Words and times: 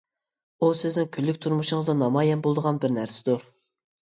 ئۇ 0.61 0.69
سىزنىڭ 0.79 1.09
كۈنلۈك 1.17 1.39
تۇرمۇشىڭىزدا 1.47 1.97
نامايان 1.99 2.43
بولىدىغان 2.49 2.83
بىر 2.87 2.97
نەرسىدۇر. 2.99 3.47